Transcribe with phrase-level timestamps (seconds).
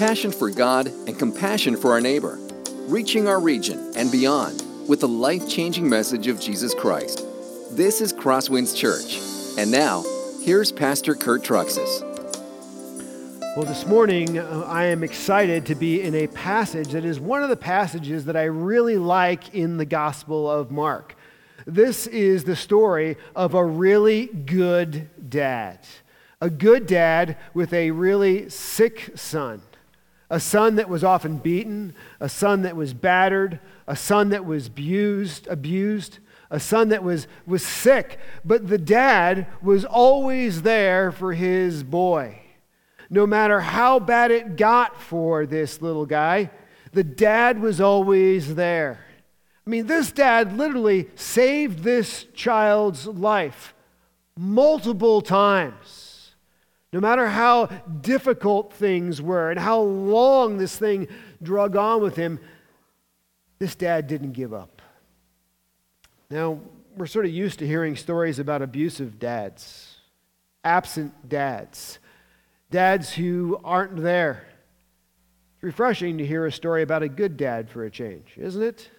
[0.00, 2.38] passion for God and compassion for our neighbor,
[2.88, 7.22] reaching our region and beyond with the life changing message of Jesus Christ.
[7.72, 9.20] This is Crosswinds Church.
[9.58, 10.02] And now,
[10.42, 12.00] here's Pastor Kurt Truxas.
[13.54, 17.42] Well, this morning uh, I am excited to be in a passage that is one
[17.42, 21.14] of the passages that I really like in the Gospel of Mark.
[21.66, 25.80] This is the story of a really good dad.
[26.40, 29.60] A good dad with a really sick son.
[30.30, 34.68] A son that was often beaten, a son that was battered, a son that was
[34.68, 38.18] abused, abused, a son that was, was sick.
[38.44, 42.40] But the dad was always there for his boy.
[43.10, 46.50] No matter how bad it got for this little guy,
[46.92, 49.04] the dad was always there.
[49.66, 53.74] I mean, this dad literally saved this child's life
[54.36, 56.09] multiple times.
[56.92, 57.66] No matter how
[58.00, 61.08] difficult things were and how long this thing
[61.42, 62.40] drug on with him,
[63.58, 64.82] this dad didn't give up.
[66.30, 66.60] Now,
[66.96, 69.96] we're sort of used to hearing stories about abusive dads,
[70.64, 71.98] absent dads,
[72.70, 74.46] dads who aren't there.
[75.54, 78.90] It's refreshing to hear a story about a good dad for a change, isn't it?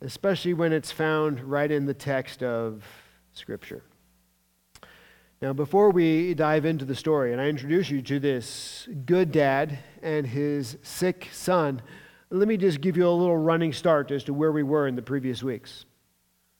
[0.00, 2.82] especially when it's found right in the text of
[3.32, 3.82] Scripture.
[5.42, 9.78] Now, before we dive into the story, and I introduce you to this good dad
[10.02, 11.80] and his sick son,
[12.28, 14.96] let me just give you a little running start as to where we were in
[14.96, 15.86] the previous weeks.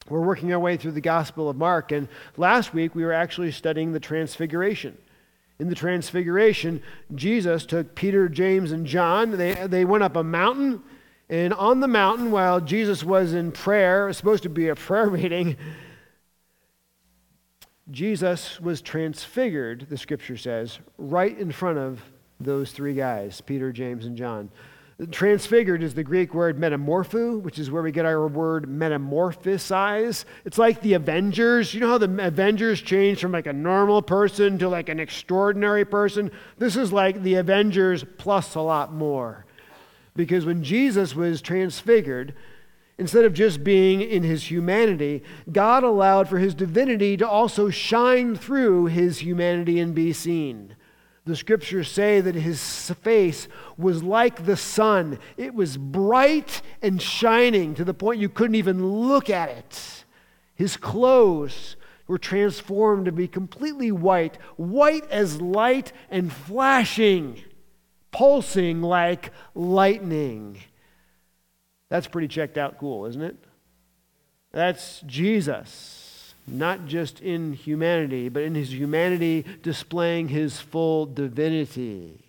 [0.08, 2.08] We're working our way through the Gospel of Mark, and
[2.38, 4.96] last week we were actually studying the Transfiguration.
[5.58, 6.82] In the Transfiguration,
[7.14, 9.36] Jesus took Peter, James, and John.
[9.36, 10.82] They, they went up a mountain
[11.30, 14.74] and on the mountain, while Jesus was in prayer, it was supposed to be a
[14.74, 15.56] prayer meeting,
[17.90, 22.02] Jesus was transfigured, the scripture says, right in front of
[22.38, 24.50] those three guys Peter, James, and John.
[25.10, 30.26] Transfigured is the Greek word metamorpho, which is where we get our word metamorphosize.
[30.44, 31.72] It's like the Avengers.
[31.72, 35.86] You know how the Avengers changed from like a normal person to like an extraordinary
[35.86, 36.30] person?
[36.58, 39.46] This is like the Avengers plus a lot more.
[40.14, 42.34] Because when Jesus was transfigured,
[43.00, 48.36] instead of just being in his humanity, God allowed for his divinity to also shine
[48.36, 50.76] through his humanity and be seen.
[51.24, 55.18] The scriptures say that his face was like the sun.
[55.36, 60.04] It was bright and shining to the point you couldn't even look at it.
[60.54, 67.42] His clothes were transformed to be completely white, white as light and flashing
[68.12, 70.58] pulsing like lightning.
[71.90, 73.36] That's pretty checked out cool, isn't it?
[74.52, 82.24] That's Jesus, not just in humanity, but in his humanity displaying his full divinity.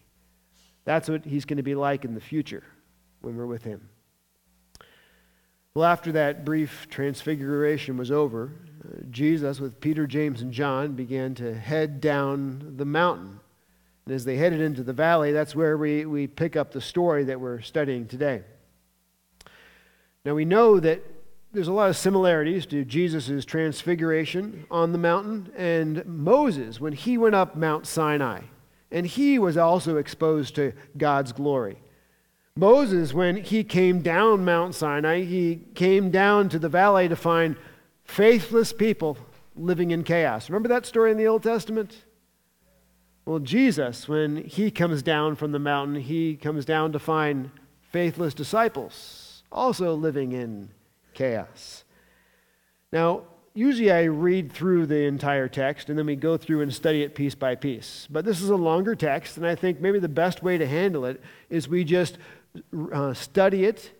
[0.83, 2.63] That's what he's going to be like in the future
[3.21, 3.89] when we're with him.
[5.73, 8.51] Well, after that brief transfiguration was over,
[8.83, 13.39] uh, Jesus, with Peter, James, and John, began to head down the mountain.
[14.05, 17.23] And as they headed into the valley, that's where we, we pick up the story
[17.25, 18.43] that we're studying today.
[20.23, 21.03] Now, we know that
[21.51, 27.17] there's a lot of similarities to Jesus' transfiguration on the mountain and Moses when he
[27.17, 28.41] went up Mount Sinai.
[28.91, 31.77] And he was also exposed to God's glory.
[32.55, 37.55] Moses, when he came down Mount Sinai, he came down to the valley to find
[38.03, 39.17] faithless people
[39.55, 40.49] living in chaos.
[40.49, 42.03] Remember that story in the Old Testament?
[43.25, 47.51] Well, Jesus, when he comes down from the mountain, he comes down to find
[47.91, 49.20] faithless disciples
[49.51, 50.69] also living in
[51.13, 51.83] chaos.
[52.91, 53.23] Now,
[53.53, 57.15] usually I read through the entire text and then we go through and study it
[57.15, 58.07] piece by piece.
[58.09, 61.05] But this is a longer text, and I think maybe the best way to handle
[61.05, 62.17] it is we just
[62.93, 63.91] uh, study it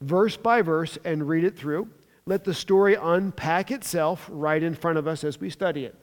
[0.00, 1.88] verse by verse and read it through.
[2.26, 5.94] Let the story unpack itself right in front of us as we study it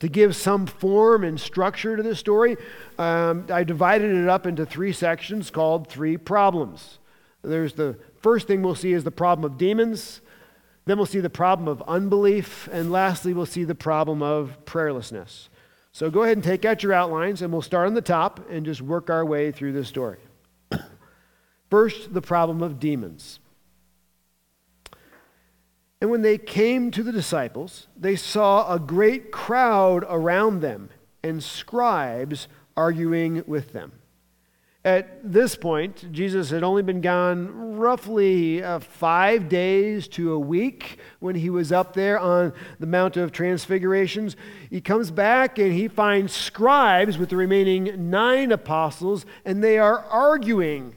[0.00, 2.56] to give some form and structure to the story,
[2.98, 6.98] um, I divided it up into three sections called Three Problems.
[7.42, 10.20] There's the first thing we'll see is the problem of demons,
[10.86, 15.48] then we'll see the problem of unbelief, and lastly, we'll see the problem of prayerlessness.
[15.92, 18.64] So go ahead and take out your outlines, and we'll start on the top and
[18.64, 20.18] just work our way through the story.
[21.70, 23.38] First, the problem of demons.
[26.00, 30.90] And when they came to the disciples, they saw a great crowd around them
[31.22, 32.46] and scribes
[32.76, 33.92] arguing with them.
[34.88, 40.98] At this point, Jesus had only been gone roughly uh, five days to a week
[41.20, 44.34] when he was up there on the Mount of Transfigurations.
[44.70, 50.06] He comes back and he finds scribes with the remaining nine apostles, and they are
[50.06, 50.96] arguing.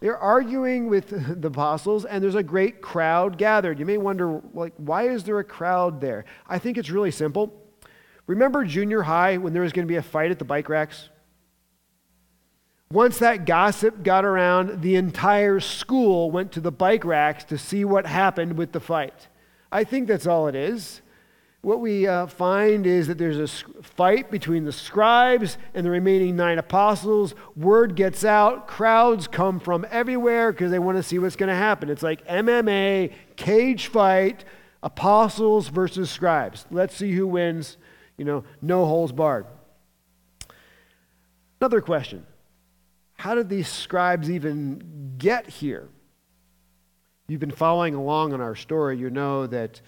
[0.00, 1.10] They're arguing with
[1.40, 3.78] the apostles, and there's a great crowd gathered.
[3.78, 6.24] You may wonder, like, why is there a crowd there?
[6.48, 7.62] I think it's really simple.
[8.26, 11.10] Remember junior high when there was going to be a fight at the bike racks?
[12.90, 17.84] Once that gossip got around, the entire school went to the bike racks to see
[17.84, 19.28] what happened with the fight.
[19.70, 21.02] I think that's all it is.
[21.60, 26.34] What we uh, find is that there's a fight between the scribes and the remaining
[26.34, 27.34] nine apostles.
[27.56, 31.54] Word gets out, crowds come from everywhere because they want to see what's going to
[31.54, 31.90] happen.
[31.90, 34.46] It's like MMA, cage fight,
[34.82, 36.64] apostles versus scribes.
[36.70, 37.76] Let's see who wins,
[38.16, 39.46] you know, no holes barred.
[41.60, 42.24] Another question
[43.18, 45.88] how did these scribes even get here?
[47.26, 48.96] You've been following along in our story.
[48.96, 49.82] You know that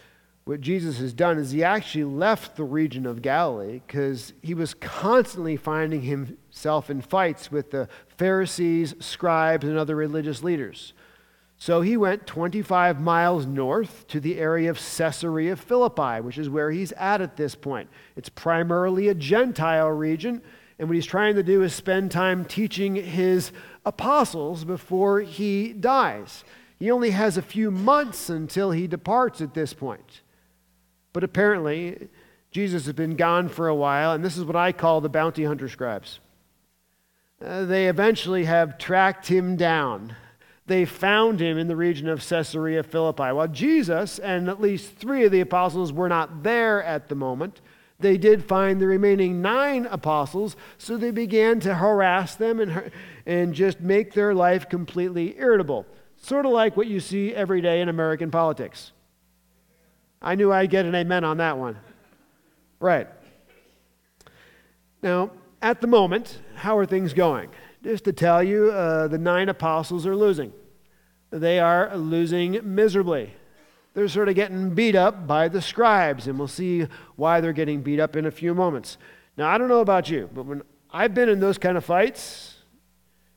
[0.44, 4.74] what Jesus has done is he actually left the region of Galilee because he was
[4.74, 7.88] constantly finding himself in fights with the
[8.18, 10.92] Pharisees, scribes, and other religious leaders.
[11.56, 16.72] So he went 25 miles north to the area of Caesarea Philippi, which is where
[16.72, 17.90] he's at at this point.
[18.16, 20.42] It's primarily a Gentile region.
[20.80, 23.52] And what he's trying to do is spend time teaching his
[23.84, 26.42] apostles before he dies.
[26.78, 30.22] He only has a few months until he departs at this point.
[31.12, 32.08] But apparently,
[32.50, 35.44] Jesus has been gone for a while, and this is what I call the bounty
[35.44, 36.18] hunter scribes.
[37.44, 40.16] Uh, they eventually have tracked him down.
[40.66, 43.32] They found him in the region of Caesarea Philippi.
[43.32, 47.60] While Jesus and at least three of the apostles were not there at the moment,
[48.00, 52.90] they did find the remaining nine apostles, so they began to harass them and,
[53.26, 55.86] and just make their life completely irritable.
[56.16, 58.92] Sort of like what you see every day in American politics.
[60.20, 61.78] I knew I'd get an amen on that one.
[62.78, 63.08] Right.
[65.02, 65.30] Now,
[65.62, 67.50] at the moment, how are things going?
[67.82, 70.52] Just to tell you, uh, the nine apostles are losing.
[71.30, 73.32] They are losing miserably
[73.94, 77.82] they're sort of getting beat up by the scribes, and we'll see why they're getting
[77.82, 78.98] beat up in a few moments.
[79.36, 82.56] Now, I don't know about you, but when I've been in those kind of fights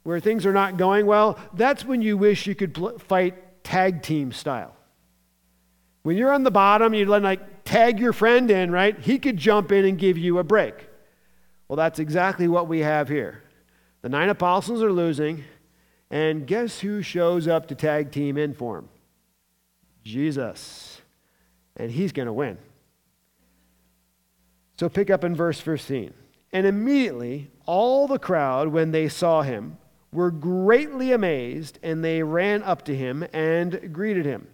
[0.03, 4.01] where things are not going well, that's when you wish you could pl- fight tag
[4.01, 4.75] team style.
[6.03, 8.99] When you're on the bottom, you let like tag your friend in, right?
[8.99, 10.75] He could jump in and give you a break.
[11.67, 13.41] Well, that's exactly what we have here.
[14.01, 15.45] The nine apostles are losing,
[16.11, 18.89] and guess who shows up to tag team in for them?
[20.03, 21.01] Jesus.
[21.75, 22.57] And he's going to win.
[24.79, 26.13] So pick up in verse 15.
[26.51, 29.77] And immediately all the crowd, when they saw him,
[30.11, 34.47] were greatly amazed, and they ran up to him and greeted him.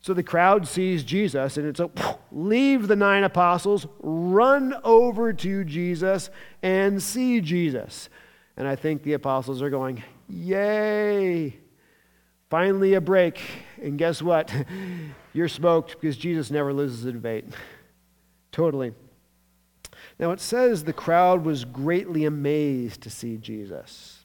[0.00, 1.90] So the crowd sees Jesus, and it's a
[2.30, 6.30] leave the nine apostles, run over to Jesus,
[6.62, 8.08] and see Jesus.
[8.56, 11.58] And I think the apostles are going, Yay!
[12.50, 13.40] Finally, a break.
[13.82, 14.52] And guess what?
[15.32, 17.44] You're smoked because Jesus never loses a debate.
[18.52, 18.92] totally.
[20.18, 24.24] Now, it says the crowd was greatly amazed to see Jesus.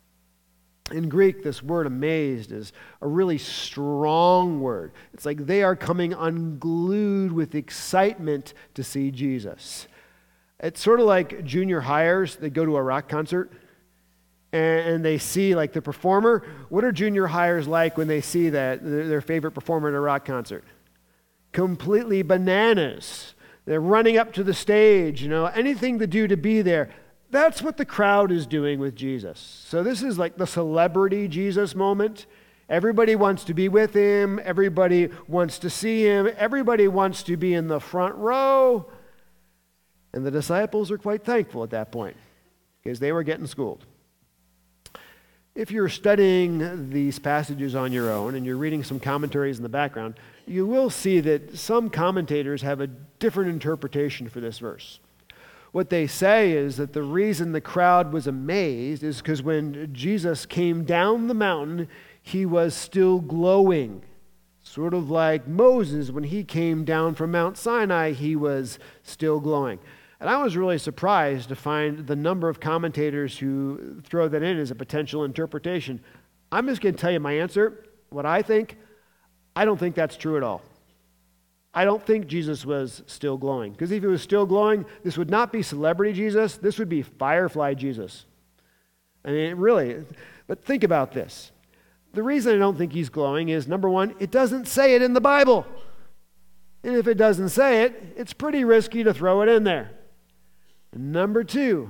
[0.92, 4.92] In Greek, this word amazed is a really strong word.
[5.14, 9.88] It's like they are coming unglued with excitement to see Jesus.
[10.60, 13.52] It's sort of like junior hires that go to a rock concert
[14.54, 16.46] and, they see like the performer.
[16.70, 20.26] What are junior hires like when they see that their favorite performer at a rock
[20.26, 20.64] concert?
[21.52, 23.34] Completely bananas.
[23.66, 26.90] They're running up to the stage, you know, anything to do to be there.
[27.32, 29.40] That's what the crowd is doing with Jesus.
[29.68, 32.28] So this is like the celebrity Jesus moment.
[32.70, 34.40] Everybody wants to be with him.
[34.44, 36.30] Everybody wants to see him.
[36.38, 38.92] Everybody wants to be in the front row.
[40.14, 42.16] And the disciples are quite thankful at that point
[42.84, 43.86] because they were getting schooled.
[45.56, 49.70] If you're studying these passages on your own and you're reading some commentaries in the
[49.70, 50.16] background,
[50.48, 55.00] you will see that some commentators have a different interpretation for this verse.
[55.72, 60.48] What they say is that the reason the crowd was amazed is because when Jesus
[60.48, 61.88] came down the mountain,
[62.20, 64.02] he was still glowing.
[64.64, 69.78] Sort of like Moses, when he came down from Mount Sinai, he was still glowing.
[70.24, 74.58] And I was really surprised to find the number of commentators who throw that in
[74.58, 76.00] as a potential interpretation.
[76.50, 77.84] I'm just going to tell you my answer.
[78.10, 78.78] What I think,
[79.54, 80.62] I don't think that's true at all.
[81.74, 83.74] I don't think Jesus was still glowing.
[83.74, 87.02] Because if he was still glowing, this would not be celebrity Jesus, this would be
[87.02, 88.26] firefly Jesus.
[89.26, 90.06] I mean, really,
[90.48, 91.52] But think about this.
[92.14, 95.16] The reason I don't think he's glowing is number one, it doesn't say it in
[95.16, 95.66] the Bible.
[96.82, 99.92] And if it doesn't say it, it's pretty risky to throw it in there.
[100.96, 101.90] Number two,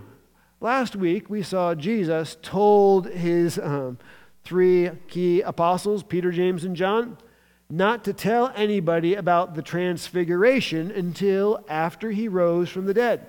[0.62, 3.98] last week we saw Jesus told his um,
[4.44, 7.18] three key apostles, Peter, James, and John,
[7.70, 13.28] not to tell anybody about the transfiguration until after he rose from the dead.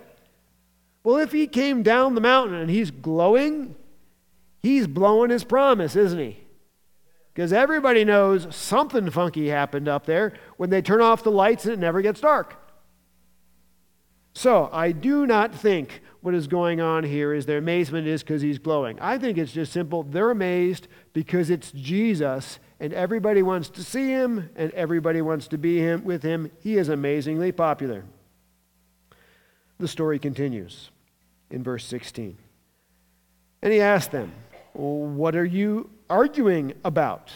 [1.03, 3.75] Well, if he came down the mountain and he's glowing,
[4.63, 6.39] he's blowing his promise, isn't he?
[7.33, 11.75] Because everybody knows something funky happened up there when they turn off the lights and
[11.75, 12.64] it never gets dark.
[14.35, 18.43] So I do not think what is going on here is their amazement is because
[18.43, 18.99] he's glowing.
[18.99, 20.03] I think it's just simple.
[20.03, 25.59] They're amazed because it's Jesus and everybody wants to see him and everybody wants to
[25.59, 26.51] be him with him.
[26.61, 28.05] He is amazingly popular.
[29.79, 30.91] The story continues
[31.51, 32.37] in verse 16.
[33.63, 34.33] And he asked them,
[34.73, 37.33] What are you arguing about?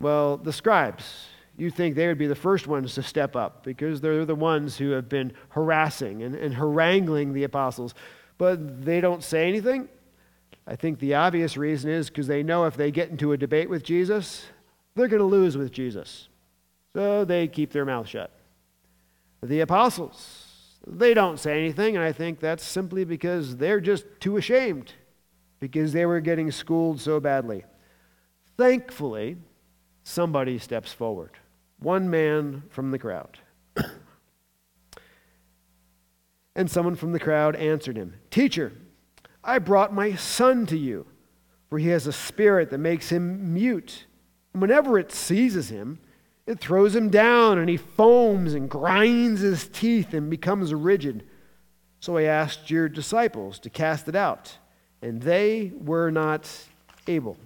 [0.00, 1.26] Well, the scribes,
[1.58, 4.78] you think they would be the first ones to step up because they're the ones
[4.78, 7.94] who have been harassing and, and haranguing the apostles.
[8.38, 9.88] But they don't say anything.
[10.68, 13.68] I think the obvious reason is because they know if they get into a debate
[13.68, 14.46] with Jesus,
[14.94, 16.28] they're going to lose with Jesus.
[16.94, 18.30] So they keep their mouth shut.
[19.42, 24.36] The apostles, they don't say anything, and I think that's simply because they're just too
[24.36, 24.92] ashamed
[25.58, 27.64] because they were getting schooled so badly.
[28.56, 29.38] Thankfully,
[30.04, 31.32] somebody steps forward.
[31.78, 33.38] One man from the crowd.
[36.56, 38.72] and someone from the crowd answered him Teacher,
[39.44, 41.06] I brought my son to you,
[41.70, 44.06] for he has a spirit that makes him mute.
[44.52, 46.00] And whenever it seizes him,
[46.46, 51.24] it throws him down, and he foams and grinds his teeth and becomes rigid.
[52.00, 54.56] So I asked your disciples to cast it out,
[55.02, 56.50] and they were not
[57.06, 57.36] able.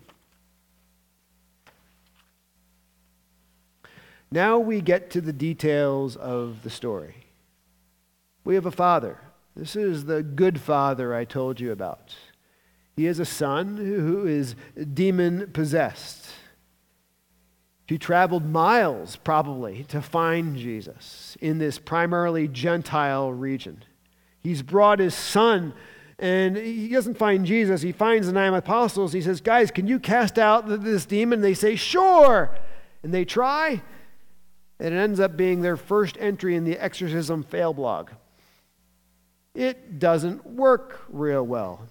[4.33, 7.27] Now we get to the details of the story.
[8.45, 9.19] We have a father.
[9.55, 12.15] This is the good father I told you about.
[12.97, 14.57] He has a son who is
[14.95, 16.31] demon possessed.
[17.87, 23.85] He traveled miles, probably, to find Jesus in this primarily Gentile region.
[24.41, 25.75] He's brought his son,
[26.19, 27.83] and he doesn't find Jesus.
[27.83, 29.13] He finds the nine apostles.
[29.13, 31.43] He says, Guys, can you cast out this demon?
[31.43, 32.51] They say, Sure.
[33.03, 33.83] And they try,
[34.83, 38.11] and it ends up being their first entry in the exorcism fail blog.
[39.55, 41.87] It doesn't work real well.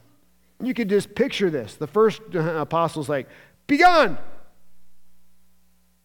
[0.62, 1.76] You could just picture this.
[1.76, 3.30] The first uh, apostle's like,
[3.66, 4.18] Be gone!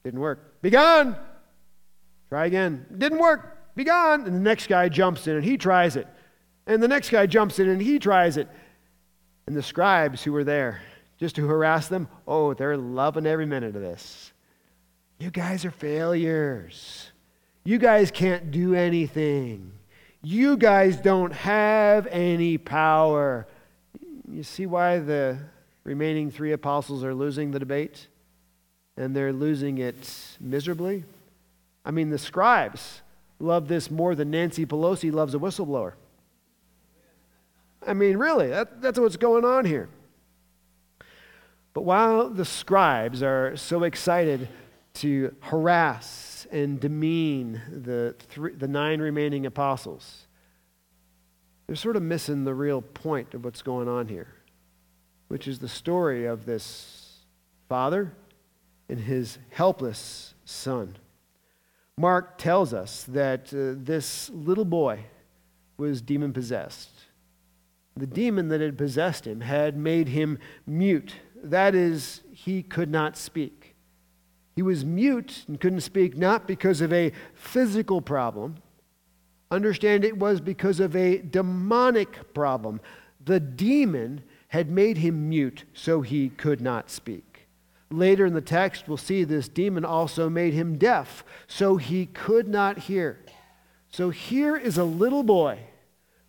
[0.04, 0.62] Didn't work.
[0.62, 1.16] Be gone!
[2.28, 2.86] Try again.
[2.96, 3.74] Didn't work.
[3.74, 4.24] Be gone!
[4.24, 6.06] And the next guy jumps in and he tries it.
[6.68, 8.48] And the next guy jumps in and he tries it.
[9.48, 10.82] And the scribes who were there,
[11.18, 14.32] just to harass them, oh, they're loving every minute of this.
[15.18, 17.10] You guys are failures.
[17.64, 19.72] You guys can't do anything.
[20.22, 23.46] You guys don't have any power.
[24.30, 25.38] You see why the
[25.84, 28.08] remaining three apostles are losing the debate?
[28.96, 31.04] And they're losing it miserably?
[31.84, 33.02] I mean, the scribes
[33.38, 35.92] love this more than Nancy Pelosi loves a whistleblower.
[37.86, 39.88] I mean, really, that, that's what's going on here.
[41.72, 44.48] But while the scribes are so excited
[44.96, 50.26] to harass and demean the, three, the nine remaining apostles.
[51.66, 54.28] They're sort of missing the real point of what's going on here,
[55.28, 57.18] which is the story of this
[57.68, 58.12] father
[58.88, 60.96] and his helpless son.
[61.98, 65.06] Mark tells us that uh, this little boy
[65.76, 66.90] was demon possessed.
[67.96, 71.14] The demon that had possessed him had made him mute.
[71.42, 73.65] That is, he could not speak.
[74.56, 78.56] He was mute and couldn't speak not because of a physical problem.
[79.50, 82.80] Understand it was because of a demonic problem.
[83.24, 87.46] The demon had made him mute so he could not speak.
[87.90, 92.48] Later in the text, we'll see this demon also made him deaf so he could
[92.48, 93.20] not hear.
[93.90, 95.60] So here is a little boy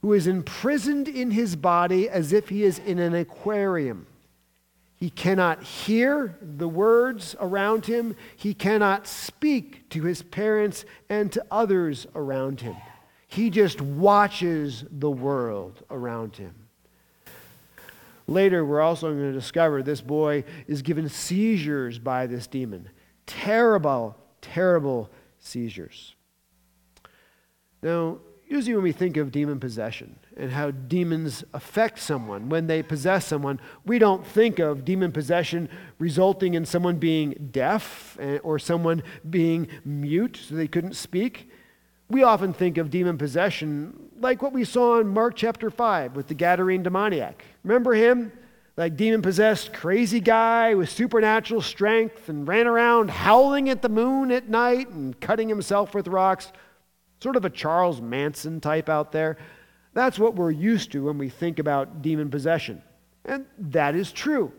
[0.01, 4.05] who is imprisoned in his body as if he is in an aquarium.
[4.98, 8.16] He cannot hear the words around him.
[8.36, 12.75] He cannot speak to his parents and to others around him.
[13.27, 16.56] He just watches the world around him.
[18.25, 22.89] Later, we're also going to discover this boy is given seizures by this demon.
[23.27, 26.16] Terrible, terrible seizures.
[27.84, 32.84] Now, usually when we think of demon possession and how demons affect someone when they
[32.84, 35.67] possess someone, we don't think of demon possession
[36.00, 41.50] resulting in someone being deaf eh, or someone being mute so they couldn't speak.
[42.10, 46.27] We often think of demon possession like what we saw in Mark chapter 5 with
[46.27, 47.44] the Gadarene demoniac.
[47.63, 48.32] Remember him?
[48.77, 54.32] Like demon possessed crazy guy with supernatural strength and ran around howling at the moon
[54.32, 56.51] at night and cutting himself with rocks.
[57.20, 59.38] Sort of a Charles Manson type out there.
[59.98, 62.84] That's what we're used to when we think about demon possession.
[63.25, 64.51] And that is true.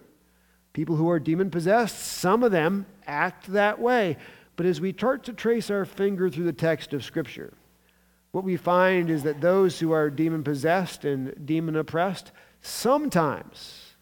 [0.72, 4.16] People who are demon possessed, some of them act that way.
[4.56, 7.54] But as we start to trace our finger through the text of Scripture,
[8.32, 13.94] what we find is that those who are demon possessed and demon oppressed sometimes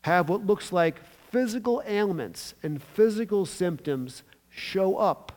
[0.00, 0.98] have what looks like
[1.30, 5.30] physical ailments and physical symptoms show up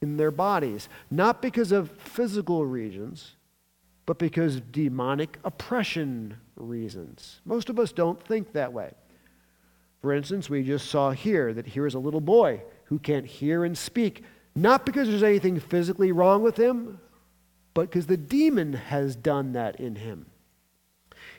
[0.00, 3.34] in their bodies, not because of physical reasons,
[4.08, 7.42] but because of demonic oppression reasons.
[7.44, 8.94] Most of us don't think that way.
[10.00, 13.66] For instance, we just saw here that here is a little boy who can't hear
[13.66, 14.24] and speak,
[14.54, 16.98] not because there's anything physically wrong with him,
[17.74, 20.24] but because the demon has done that in him.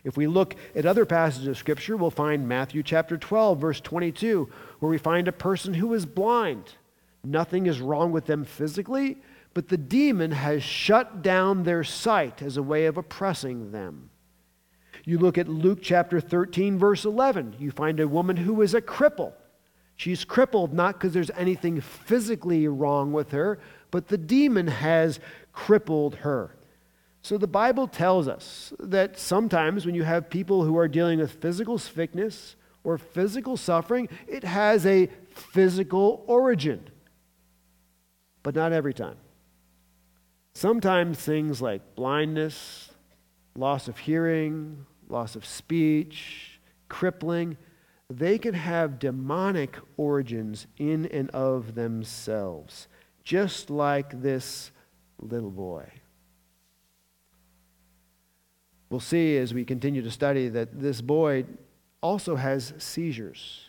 [0.03, 4.47] If we look at other passages of Scripture, we'll find Matthew chapter 12, verse 22,
[4.77, 6.75] where we find a person who is blind.
[7.23, 9.17] Nothing is wrong with them physically,
[9.60, 14.10] but the demon has shut down their sight as a way of oppressing them.
[15.04, 18.82] You look at Luke chapter 13, verse 11, you find a woman who is a
[18.82, 19.34] cripple.
[19.98, 23.60] She's crippled not because there's anything physically wrong with her,
[23.92, 25.20] but the demon has
[25.51, 26.56] crippled her.
[27.22, 31.34] So the Bible tells us that sometimes when you have people who are dealing with
[31.34, 36.89] physical sickness or physical suffering, it has a physical origin
[38.42, 39.18] but not every time.
[40.60, 42.92] Sometimes things like blindness,
[43.56, 47.56] loss of hearing, loss of speech, crippling,
[48.10, 52.89] they can have demonic origins in and of themselves,
[53.24, 54.72] just like this
[55.22, 55.89] little boy.
[58.89, 61.46] We'll see as we continue to study that this boy
[62.01, 63.68] also has seizures.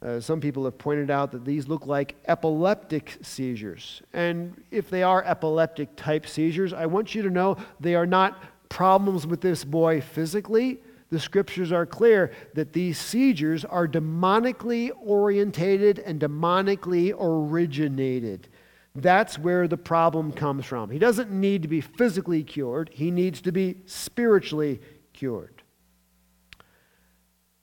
[0.00, 4.00] Uh, some people have pointed out that these look like epileptic seizures.
[4.12, 8.40] And if they are epileptic type seizures, I want you to know they are not
[8.68, 10.78] problems with this boy physically.
[11.10, 18.48] The scriptures are clear that these seizures are demonically orientated and demonically originated.
[18.94, 20.90] That's where the problem comes from.
[20.90, 24.80] He doesn't need to be physically cured, he needs to be spiritually
[25.12, 25.57] cured.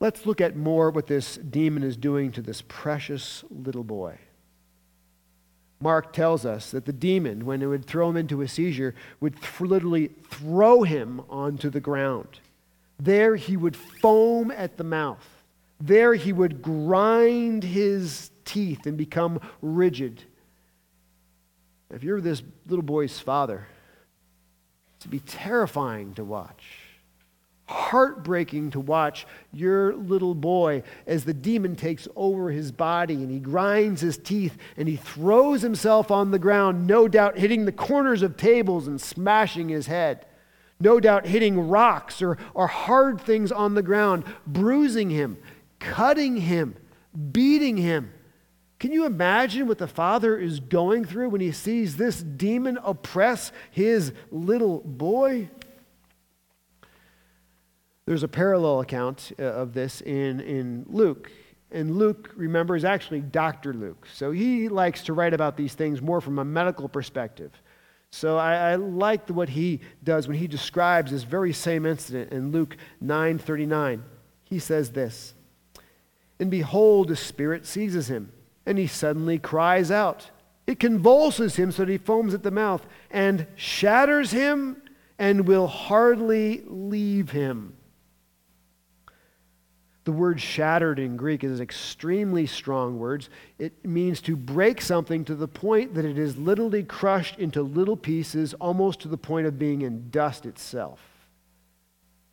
[0.05, 4.19] Let's look at more what this demon is doing to this precious little boy.
[5.79, 9.35] Mark tells us that the demon, when it would throw him into a seizure, would
[9.41, 12.39] th- literally throw him onto the ground.
[12.99, 15.25] There he would foam at the mouth.
[15.81, 20.21] There he would grind his teeth and become rigid.
[21.89, 23.65] If you're this little boy's father,
[24.99, 26.84] it'd be terrifying to watch
[27.67, 33.39] heartbreaking to watch your little boy as the demon takes over his body and he
[33.39, 38.21] grinds his teeth and he throws himself on the ground, no doubt hitting the corners
[38.21, 40.25] of tables and smashing his head.
[40.79, 45.37] No doubt hitting rocks or, or hard things on the ground, bruising him,
[45.79, 46.75] cutting him,
[47.31, 48.11] beating him.
[48.77, 53.53] Can you imagine what the father is going through when he sees this demon oppress
[53.71, 55.49] his little boy?
[58.05, 61.31] There's a parallel account uh, of this in, in Luke.
[61.71, 63.73] And Luke, remember, is actually Dr.
[63.73, 64.07] Luke.
[64.13, 67.51] So he likes to write about these things more from a medical perspective.
[68.11, 72.51] So I, I like what he does when he describes this very same incident in
[72.51, 74.03] Luke 9:39.
[74.43, 75.33] He says this,
[76.39, 78.31] "And behold, a spirit seizes him,
[78.65, 80.29] and he suddenly cries out.
[80.67, 84.81] It convulses him so that he foams at the mouth, and shatters him,
[85.17, 87.73] and will hardly leave him."
[90.05, 93.29] The word shattered in Greek is extremely strong words.
[93.57, 97.97] It means to break something to the point that it is literally crushed into little
[97.97, 100.99] pieces, almost to the point of being in dust itself.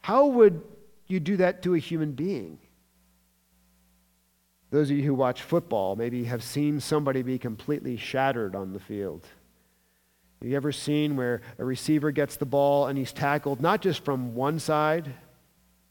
[0.00, 0.62] How would
[1.06, 2.58] you do that to a human being?
[4.70, 8.80] Those of you who watch football maybe have seen somebody be completely shattered on the
[8.80, 9.26] field.
[10.40, 14.04] Have you ever seen where a receiver gets the ball and he's tackled not just
[14.04, 15.14] from one side,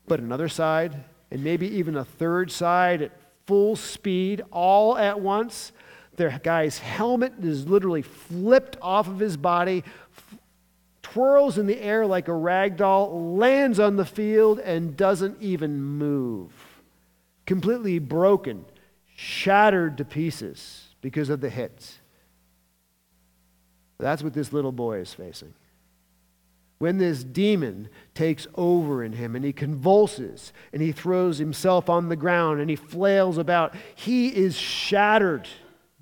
[0.07, 1.03] but another side?
[1.31, 3.11] And maybe even a third side at
[3.47, 5.71] full speed all at once.
[6.17, 9.83] The guy's helmet is literally flipped off of his body,
[11.01, 15.81] twirls in the air like a rag doll, lands on the field, and doesn't even
[15.81, 16.51] move.
[17.45, 18.65] Completely broken,
[19.15, 21.99] shattered to pieces because of the hits.
[23.97, 25.53] That's what this little boy is facing.
[26.81, 32.09] When this demon takes over in him and he convulses and he throws himself on
[32.09, 35.47] the ground and he flails about, he is shattered,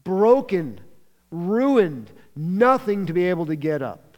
[0.06, 0.80] broken,
[1.32, 4.18] ruined, nothing to be able to get up.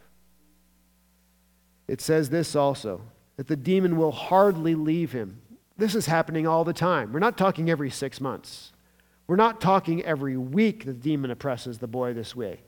[1.88, 3.00] It says this also
[3.38, 5.42] that the demon will hardly leave him.
[5.76, 7.12] This is happening all the time.
[7.12, 8.70] We're not talking every six months.
[9.26, 12.60] We're not talking every week the demon oppresses the boy this way.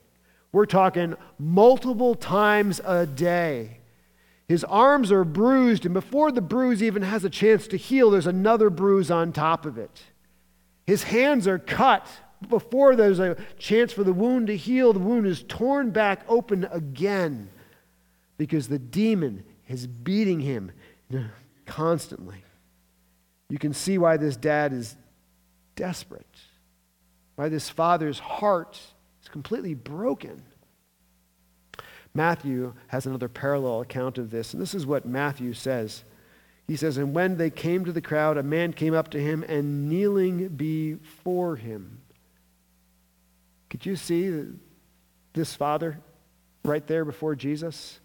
[0.50, 3.78] We're talking multiple times a day.
[4.46, 8.26] His arms are bruised, and before the bruise even has a chance to heal, there's
[8.26, 10.02] another bruise on top of it.
[10.86, 12.06] His hands are cut.
[12.48, 16.68] Before there's a chance for the wound to heal, the wound is torn back open
[16.70, 17.48] again
[18.36, 20.72] because the demon is beating him
[21.64, 22.44] constantly.
[23.48, 24.94] You can see why this dad is
[25.74, 26.26] desperate,
[27.36, 28.78] why this father's heart
[29.22, 30.42] is completely broken.
[32.14, 36.04] Matthew has another parallel account of this, and this is what Matthew says.
[36.68, 39.44] He says, And when they came to the crowd, a man came up to him
[39.48, 42.00] and kneeling before him.
[43.68, 44.44] Could you see
[45.32, 45.98] this father
[46.64, 47.98] right there before Jesus?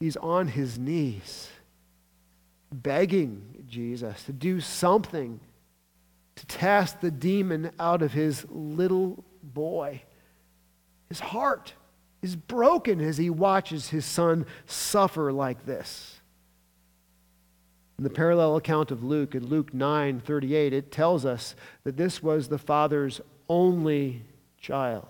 [0.00, 1.48] He's on his knees,
[2.72, 5.38] begging Jesus to do something
[6.34, 10.02] to cast the demon out of his little boy.
[11.08, 11.74] His heart
[12.22, 16.20] is broken as he watches his son suffer like this.
[17.98, 21.54] In the parallel account of Luke, in Luke 9 38, it tells us
[21.84, 24.22] that this was the father's only
[24.58, 25.08] child.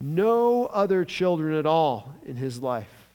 [0.00, 3.08] No other children at all in his life.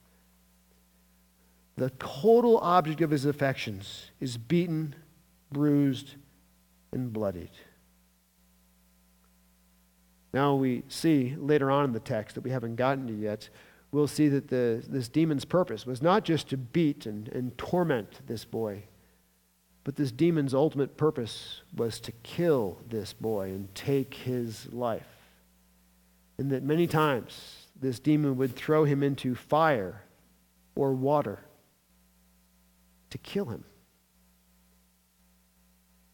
[1.77, 4.95] The total object of his affections is beaten,
[5.51, 6.15] bruised,
[6.91, 7.49] and bloodied.
[10.35, 13.47] Now we see later on in the text that we haven't gotten to yet,
[13.93, 18.19] we'll see that the, this demon's purpose was not just to beat and, and torment
[18.27, 18.83] this boy,
[19.85, 25.07] but this demon's ultimate purpose was to kill this boy and take his life.
[26.37, 30.01] And that many times this demon would throw him into fire
[30.75, 31.39] or water
[33.09, 33.63] to kill him.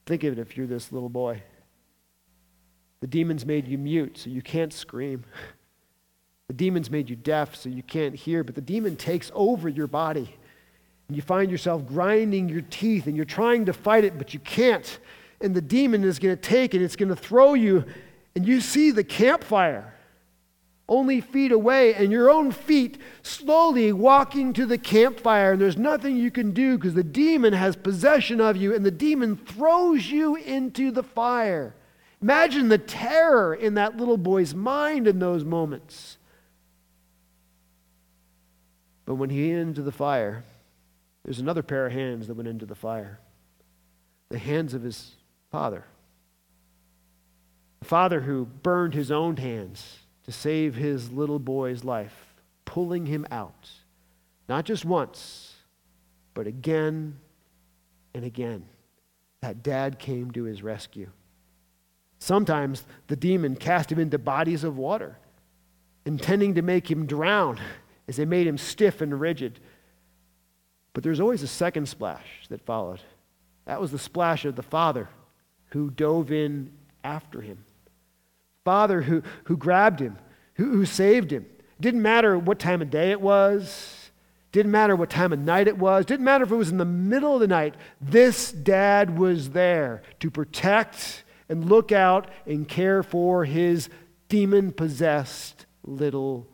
[0.05, 1.41] Think of it if you're this little boy.
[3.01, 5.25] The demons made you mute, so you can't scream.
[6.47, 9.87] The demons made you deaf, so you can't hear, but the demon takes over your
[9.87, 10.35] body.
[11.07, 14.39] And you find yourself grinding your teeth, and you're trying to fight it, but you
[14.39, 14.99] can't.
[15.41, 17.83] And the demon is going to take it, it's going to throw you,
[18.35, 19.93] and you see the campfire
[20.91, 26.17] only feet away, and your own feet slowly walking to the campfire, and there's nothing
[26.17, 30.35] you can do because the demon has possession of you, and the demon throws you
[30.35, 31.73] into the fire.
[32.21, 36.17] Imagine the terror in that little boy's mind in those moments.
[39.05, 40.43] But when he went into the fire,
[41.23, 43.19] there's another pair of hands that went into the fire
[44.29, 45.11] the hands of his
[45.51, 45.83] father.
[47.81, 53.27] The father who burned his own hands to save his little boy's life, pulling him
[53.29, 53.69] out,
[54.47, 55.55] not just once,
[56.33, 57.17] but again
[58.13, 58.63] and again.
[59.41, 61.09] That dad came to his rescue.
[62.21, 65.17] Sometimes the demon cast him into bodies of water,
[66.05, 67.59] intending to make him drown
[68.07, 69.59] as they made him stiff and rigid.
[70.93, 72.99] But there's always a second splash that followed.
[73.65, 75.09] That was the splash of the father
[75.69, 76.71] who dove in
[77.03, 77.65] after him.
[78.63, 80.15] Father who, who grabbed him,
[80.53, 81.47] who, who saved him.
[81.79, 84.11] Didn't matter what time of day it was,
[84.51, 86.85] didn't matter what time of night it was, didn't matter if it was in the
[86.85, 87.73] middle of the night.
[87.99, 93.89] This dad was there to protect and look out and care for his
[94.29, 96.47] demon possessed little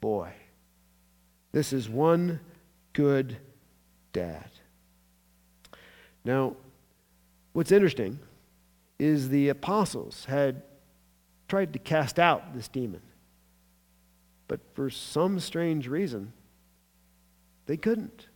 [0.00, 0.32] boy.
[1.52, 2.40] This is one
[2.94, 3.36] good
[4.14, 4.48] dad.
[6.24, 6.56] Now,
[7.52, 8.18] what's interesting
[8.98, 10.62] is the apostles had
[11.46, 13.02] tried to cast out this demon.
[14.48, 16.32] But for some strange reason,
[17.66, 18.28] they couldn't.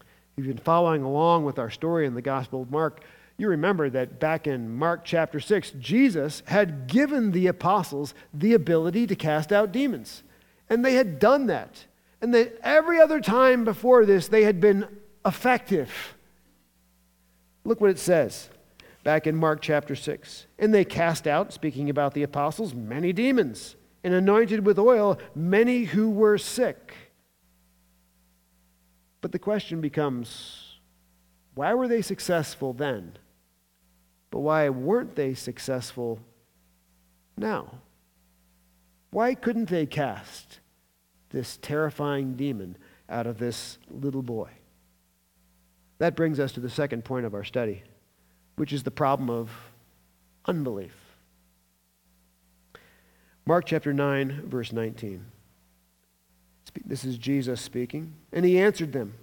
[0.00, 3.04] If you've been following along with our story in the Gospel of Mark,
[3.40, 9.06] you remember that back in Mark chapter 6, Jesus had given the apostles the ability
[9.06, 10.22] to cast out demons.
[10.68, 11.86] And they had done that.
[12.20, 14.86] And that every other time before this, they had been
[15.24, 16.14] effective.
[17.64, 18.50] Look what it says
[19.04, 20.46] back in Mark chapter 6.
[20.58, 23.76] And they cast out, speaking about the apostles, many demons.
[24.02, 26.94] and anointed with oil many who were sick.
[29.20, 30.78] But the question becomes
[31.54, 33.18] why were they successful then?
[34.30, 36.20] But why weren't they successful
[37.36, 37.80] now?
[39.10, 40.60] Why couldn't they cast
[41.30, 42.76] this terrifying demon
[43.08, 44.50] out of this little boy?
[45.98, 47.82] That brings us to the second point of our study,
[48.56, 49.50] which is the problem of
[50.46, 50.94] unbelief.
[53.46, 55.24] Mark chapter 9, verse 19.
[56.84, 58.14] This is Jesus speaking.
[58.32, 59.14] And he answered them,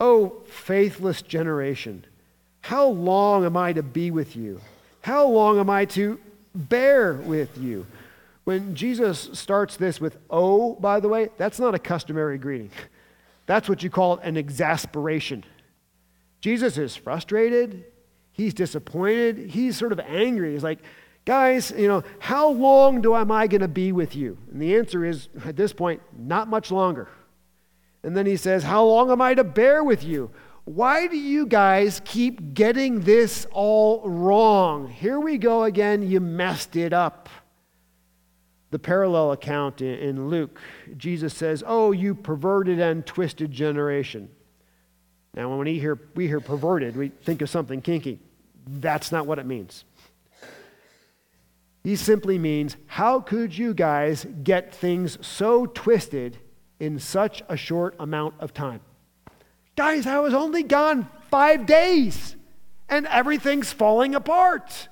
[0.00, 2.04] O faithless generation,
[2.66, 4.60] how long am I to be with you?
[5.00, 6.18] How long am I to
[6.52, 7.86] bear with you?
[8.42, 12.72] When Jesus starts this with oh, by the way, that's not a customary greeting.
[13.46, 15.44] That's what you call an exasperation.
[16.40, 17.84] Jesus is frustrated.
[18.32, 19.50] He's disappointed.
[19.50, 20.54] He's sort of angry.
[20.54, 20.80] He's like,
[21.24, 24.38] guys, you know, how long do am I going to be with you?
[24.50, 27.06] And the answer is, at this point, not much longer.
[28.02, 30.32] And then he says, How long am I to bear with you?
[30.66, 34.88] Why do you guys keep getting this all wrong?
[34.88, 36.02] Here we go again.
[36.02, 37.28] You messed it up.
[38.72, 40.60] The parallel account in Luke,
[40.96, 44.28] Jesus says, Oh, you perverted and twisted generation.
[45.34, 48.18] Now, when we hear, we hear perverted, we think of something kinky.
[48.66, 49.84] That's not what it means.
[51.84, 56.38] He simply means, how could you guys get things so twisted
[56.80, 58.80] in such a short amount of time?
[59.76, 62.34] Guys, I was only gone five days
[62.88, 64.88] and everything's falling apart.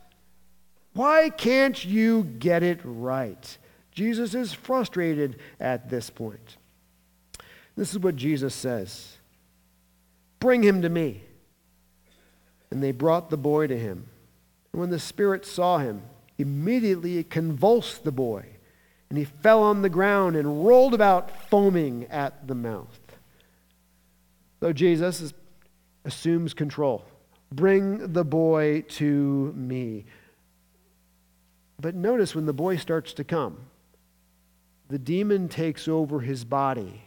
[0.92, 3.58] Why can't you get it right?
[3.90, 6.56] Jesus is frustrated at this point.
[7.76, 9.16] This is what Jesus says
[10.38, 11.22] Bring him to me.
[12.70, 14.06] And they brought the boy to him.
[14.72, 16.02] And when the Spirit saw him,
[16.38, 18.44] Immediately it convulsed the boy,
[19.08, 23.00] and he fell on the ground and rolled about, foaming at the mouth.
[24.64, 25.34] So Jesus is,
[26.06, 27.04] assumes control.
[27.52, 30.06] Bring the boy to me.
[31.78, 33.58] But notice when the boy starts to come,
[34.88, 37.02] the demon takes over his body,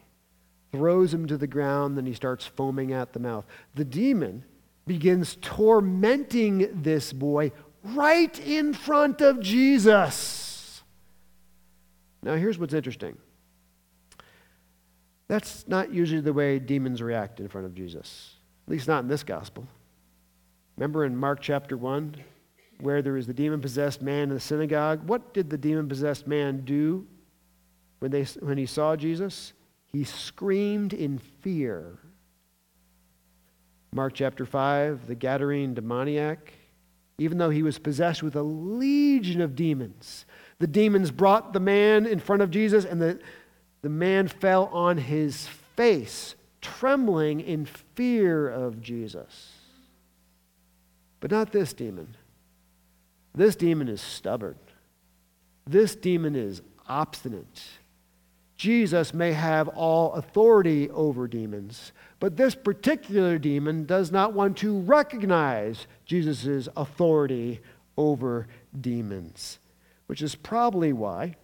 [0.71, 3.43] throws him to the ground, then he starts foaming at the mouth.
[3.73, 4.45] The demon
[4.85, 7.51] begins tormenting this boy
[7.83, 10.83] right in front of Jesus.
[12.21, 13.17] Now, here's what's interesting.
[15.27, 18.35] That's not usually the way demons react in front of Jesus,
[18.67, 19.67] at least not in this gospel.
[20.77, 22.15] Remember in Mark chapter 1,
[22.79, 25.07] where there was the demon possessed man in the synagogue?
[25.07, 27.05] What did the demon possessed man do
[27.99, 29.53] when, they, when he saw Jesus?
[29.87, 31.97] He screamed in fear.
[33.91, 36.53] Mark chapter 5, the Gadarene demoniac
[37.19, 40.25] even though he was possessed with a legion of demons.
[40.59, 43.19] The demons brought the man in front of Jesus, and the,
[43.87, 45.47] the man fell on his
[45.77, 47.63] face, trembling in
[47.95, 49.53] fear of Jesus.
[51.21, 52.17] But not this demon.
[53.33, 54.57] This demon is stubborn.
[55.65, 57.63] This demon is obstinate.
[58.57, 64.81] Jesus may have all authority over demons, but this particular demon does not want to
[64.81, 67.61] recognize Jesus' authority
[67.95, 68.49] over
[68.81, 69.59] demons,
[70.07, 71.37] which is probably why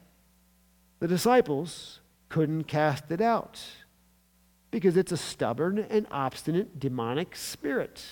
[1.00, 2.02] the disciples
[2.34, 3.62] couldn't cast it out,
[4.72, 8.04] because it's a stubborn and obstinate demonic spirit.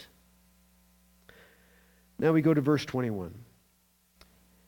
[2.20, 3.34] Now we go to verse 21.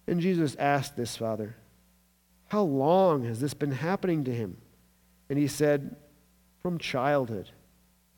[0.08, 1.56] And Jesus asked this father,
[2.48, 4.58] How long has this been happening to him?
[5.30, 5.98] And he said,
[6.64, 7.52] From childhood.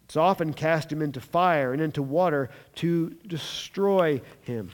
[0.05, 4.71] It's often cast him into fire and into water to destroy him.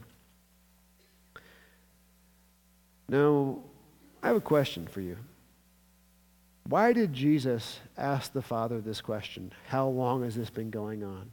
[3.10, 3.64] Now,
[4.22, 5.18] I have a question for you.
[6.72, 9.52] Why did Jesus ask the Father this question?
[9.68, 11.30] How long has this been going on?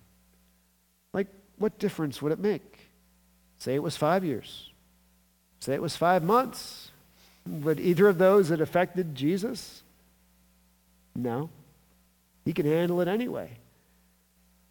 [1.14, 2.90] Like, what difference would it make?
[3.58, 4.68] Say it was five years.
[5.60, 6.90] Say it was five months.
[7.46, 9.84] Would either of those that affected Jesus?
[11.14, 11.50] No.
[12.44, 13.58] He can handle it anyway.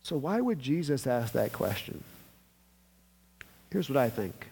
[0.03, 2.03] So, why would Jesus ask that question?
[3.71, 4.47] Here's what I think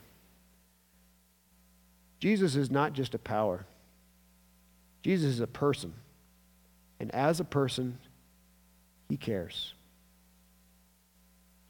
[2.21, 3.65] Jesus is not just a power,
[5.03, 5.93] Jesus is a person.
[6.99, 7.97] And as a person,
[9.09, 9.73] he cares.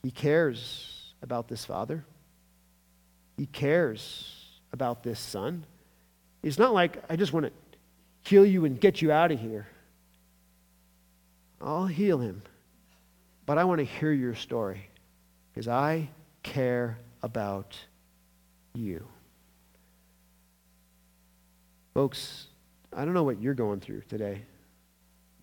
[0.03, 2.05] He cares about this father.
[3.38, 5.65] He cares about this son.
[6.43, 7.51] It's not like, I just want to
[8.23, 9.67] kill you and get you out of here.
[11.59, 12.43] I'll heal him.
[13.45, 14.89] But I want to hear your story
[15.53, 16.09] because I
[16.43, 17.75] care about
[18.73, 19.07] you.
[21.93, 22.47] Folks,
[22.93, 24.43] I don't know what you're going through today.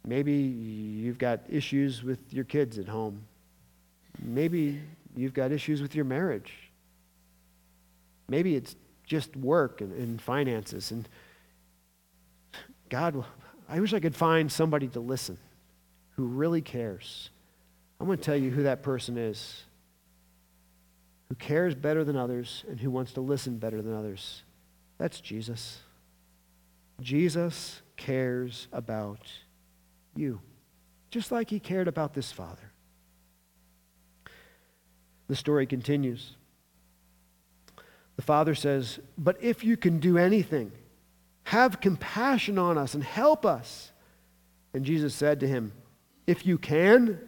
[0.04, 3.22] Maybe you've got issues with your kids at home.
[4.20, 4.80] Maybe
[5.16, 6.52] you've got issues with your marriage.
[8.28, 10.90] Maybe it's just work and, and finances.
[10.90, 11.08] And
[12.88, 13.24] God,
[13.68, 15.38] I wish I could find somebody to listen
[16.16, 17.30] who really cares.
[18.00, 19.64] I'm going to tell you who that person is
[21.32, 24.42] who cares better than others and who wants to listen better than others.
[24.98, 25.78] That's Jesus.
[27.00, 29.18] Jesus cares about
[30.14, 30.40] you,
[31.10, 32.72] just like he cared about this father.
[35.28, 36.36] The story continues.
[38.16, 40.72] The father says, But if you can do anything,
[41.44, 43.92] have compassion on us and help us.
[44.74, 45.72] And Jesus said to him,
[46.26, 47.20] If you can,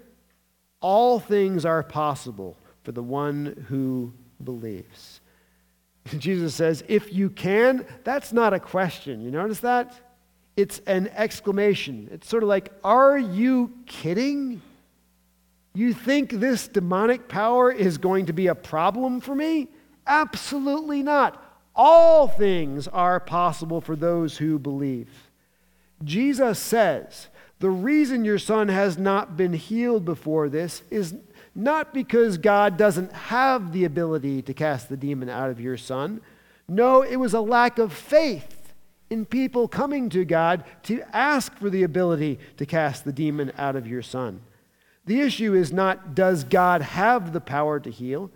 [0.80, 5.20] all things are possible for the one who believes.
[6.18, 9.22] Jesus says, If you can, that's not a question.
[9.22, 10.03] You notice that?
[10.56, 12.08] It's an exclamation.
[12.12, 14.62] It's sort of like, Are you kidding?
[15.74, 19.68] You think this demonic power is going to be a problem for me?
[20.06, 21.42] Absolutely not.
[21.74, 25.08] All things are possible for those who believe.
[26.04, 31.16] Jesus says, The reason your son has not been healed before this is
[31.56, 36.20] not because God doesn't have the ability to cast the demon out of your son.
[36.68, 38.53] No, it was a lack of faith
[39.10, 43.76] in people coming to God to ask for the ability to cast the demon out
[43.76, 44.40] of your son.
[45.06, 48.30] The issue is not does God have the power to heal?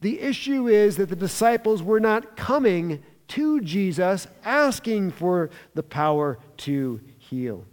[0.00, 6.38] The issue is that the disciples were not coming to Jesus asking for the power
[6.58, 7.64] to heal.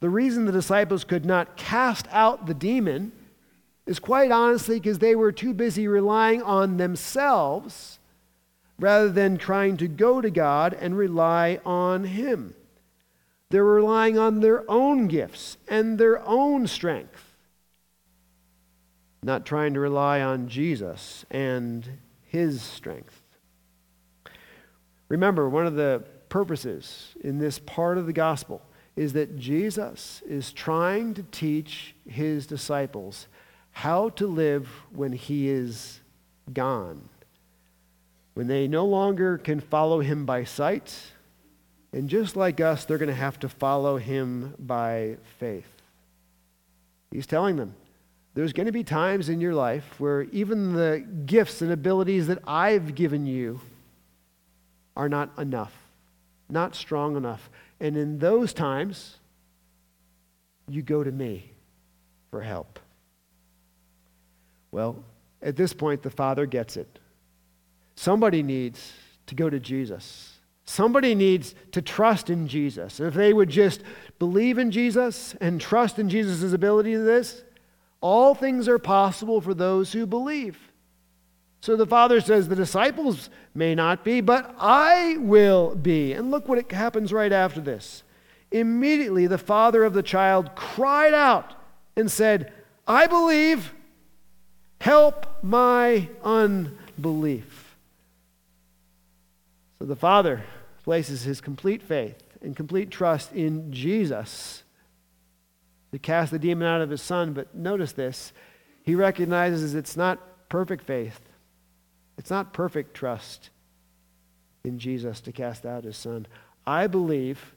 [0.00, 3.12] The reason the disciples could not cast out the demon
[3.86, 7.97] is quite honestly because they were too busy relying on themselves
[8.78, 12.54] rather than trying to go to God and rely on Him.
[13.50, 17.28] They're relying on their own gifts and their own strength
[19.22, 23.20] not trying to rely on Jesus and his strength.
[25.08, 28.62] Remember, one of the purposes in this part of the gospel
[28.96, 33.26] is that Jesus is trying to teach his disciples
[33.70, 36.00] how to live when he is
[36.52, 37.08] gone.
[38.38, 40.96] When they no longer can follow him by sight,
[41.92, 45.66] and just like us, they're going to have to follow him by faith.
[47.10, 47.74] He's telling them,
[48.34, 52.38] there's going to be times in your life where even the gifts and abilities that
[52.46, 53.60] I've given you
[54.96, 55.74] are not enough,
[56.48, 57.50] not strong enough.
[57.80, 59.16] And in those times,
[60.68, 61.50] you go to me
[62.30, 62.78] for help.
[64.70, 65.02] Well,
[65.42, 67.00] at this point, the Father gets it.
[67.98, 68.92] Somebody needs
[69.26, 70.38] to go to Jesus.
[70.64, 73.00] Somebody needs to trust in Jesus.
[73.00, 73.82] And if they would just
[74.20, 77.42] believe in Jesus and trust in Jesus' ability to this,
[78.00, 80.56] all things are possible for those who believe.
[81.60, 86.12] So the Father says, The disciples may not be, but I will be.
[86.12, 88.04] And look what happens right after this.
[88.52, 91.52] Immediately, the father of the child cried out
[91.96, 92.52] and said,
[92.86, 93.74] I believe,
[94.80, 97.67] help my unbelief.
[99.78, 100.42] So the father
[100.84, 104.62] places his complete faith and complete trust in Jesus
[105.92, 107.32] to cast the demon out of his son.
[107.32, 108.32] But notice this
[108.82, 111.20] he recognizes it's not perfect faith,
[112.16, 113.50] it's not perfect trust
[114.64, 116.26] in Jesus to cast out his son.
[116.66, 117.54] I believe,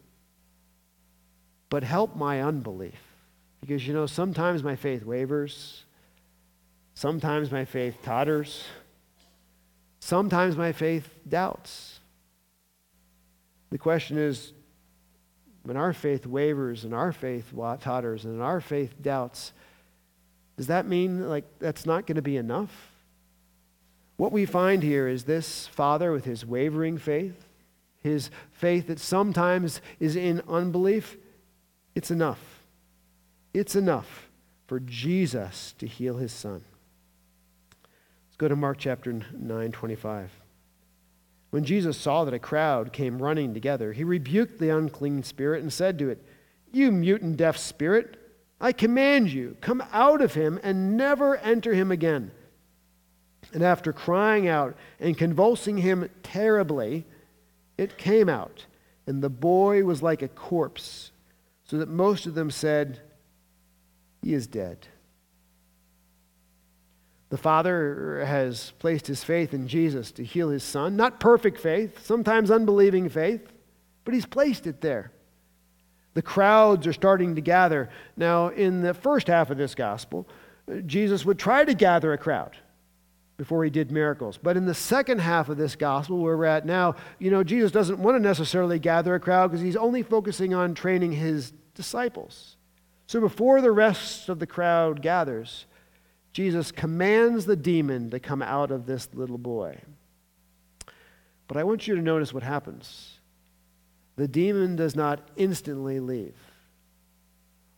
[1.70, 3.00] but help my unbelief.
[3.62, 5.84] Because, you know, sometimes my faith wavers,
[6.96, 8.66] sometimes my faith totters,
[10.00, 12.01] sometimes my faith doubts.
[13.72, 14.54] The question is
[15.64, 19.54] when our faith wavers and our faith totters and our faith doubts,
[20.58, 22.92] does that mean like that's not going to be enough?
[24.18, 27.46] What we find here is this father with his wavering faith,
[28.04, 31.18] his faith that sometimes is in unbelief,
[31.96, 32.64] it's enough.
[33.54, 34.30] It's enough
[34.68, 36.64] for Jesus to heal his son.
[38.28, 40.41] Let's go to Mark chapter 9, 25.
[41.52, 45.72] When Jesus saw that a crowd came running together, he rebuked the unclean spirit and
[45.72, 46.26] said to it,
[46.72, 48.18] You mute and deaf spirit,
[48.60, 52.32] I command you, come out of him and never enter him again.
[53.54, 57.06] And after crying out and convulsing him terribly,
[57.78, 58.66] it came out,
[59.06, 61.12] and the boy was like a corpse,
[61.66, 63.02] so that most of them said,
[64.22, 64.88] He is dead.
[67.32, 70.98] The Father has placed his faith in Jesus to heal his son.
[70.98, 73.48] Not perfect faith, sometimes unbelieving faith.
[74.04, 75.12] but he's placed it there.
[76.14, 77.90] The crowds are starting to gather.
[78.18, 80.28] Now, in the first half of this gospel,
[80.86, 82.58] Jesus would try to gather a crowd
[83.38, 84.38] before he did miracles.
[84.38, 87.72] But in the second half of this gospel, where we're at now, you know, Jesus
[87.72, 92.58] doesn't want to necessarily gather a crowd because he's only focusing on training his disciples.
[93.08, 95.66] So before the rest of the crowd gathers,
[96.34, 99.80] Jesus commands the demon to come out of this little boy.
[101.48, 103.20] But I want you to notice what happens.
[104.16, 106.36] The demon does not instantly leave.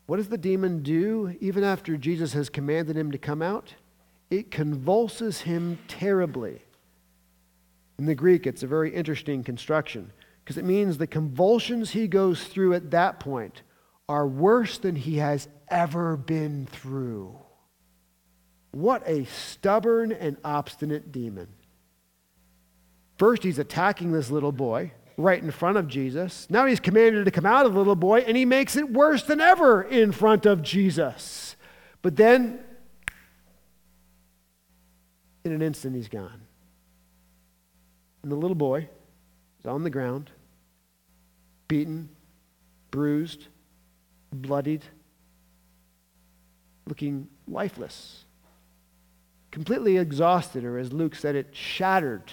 [0.05, 3.73] What does the demon do even after Jesus has commanded him to come out?
[4.29, 6.61] It convulses him terribly.
[7.97, 10.11] In the Greek, it's a very interesting construction
[10.43, 13.61] because it means the convulsions he goes through at that point
[14.09, 17.37] are worse than he has ever been through.
[18.73, 21.47] What a stubborn and obstinate demon.
[23.19, 26.47] First, he's attacking this little boy right in front of Jesus.
[26.49, 29.21] Now he's commanded to come out of the little boy, and he makes it worse
[29.21, 31.55] than ever in front of Jesus.
[32.01, 32.61] But then,
[35.45, 36.41] in an instant, he's gone.
[38.23, 38.89] And the little boy
[39.59, 40.31] is on the ground,
[41.67, 42.09] beaten,
[42.89, 43.49] bruised,
[44.31, 44.83] bloodied,
[46.87, 48.22] looking lifeless
[49.53, 52.23] completely exhausted, or as Luke said it, shattered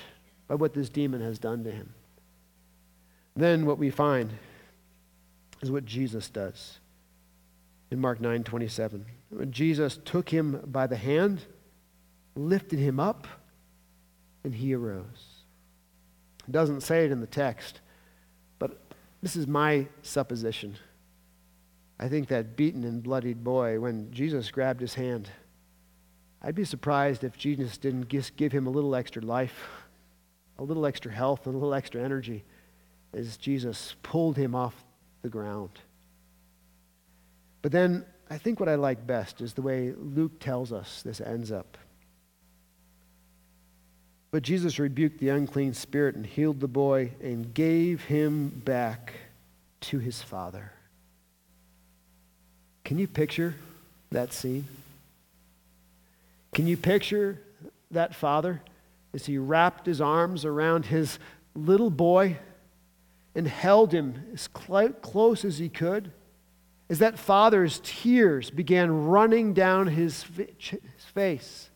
[0.49, 1.93] by what this demon has done to him.
[3.37, 4.31] Then what we find
[5.61, 6.79] is what Jesus does
[7.91, 9.05] in Mark 9 27.
[9.29, 11.43] When Jesus took him by the hand,
[12.35, 13.27] lifted him up,
[14.43, 15.45] and he arose.
[16.49, 17.81] It doesn't say it in the text,
[18.59, 18.79] but
[19.23, 20.75] this is my supposition.
[21.99, 25.29] I think that beaten and bloodied boy, when Jesus grabbed his hand,
[26.43, 29.69] I'd be surprised if Jesus didn't just give him a little extra life,
[30.59, 32.45] a little extra health, and a little extra energy
[33.13, 34.75] as Jesus pulled him off
[35.23, 35.71] the ground.
[37.63, 41.21] But then I think what I like best is the way Luke tells us this
[41.21, 41.77] ends up.
[44.31, 49.13] But Jesus rebuked the unclean spirit and healed the boy and gave him back
[49.81, 50.73] to his father.
[52.85, 53.57] Can you picture
[54.11, 54.67] that scene?
[56.53, 57.41] Can you picture
[57.91, 58.63] that father
[59.15, 61.19] as he wrapped his arms around his
[61.55, 62.39] little boy
[63.35, 66.13] and held him as cl- close as he could?
[66.89, 70.25] As that father's tears began running down his,
[70.59, 71.70] his face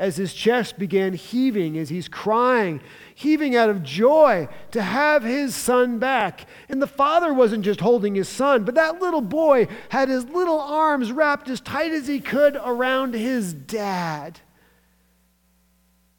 [0.00, 2.80] as his chest began heaving, as he's crying,
[3.14, 6.46] heaving out of joy to have his son back.
[6.70, 10.58] And the father wasn't just holding his son, but that little boy had his little
[10.58, 14.40] arms wrapped as tight as he could around his dad.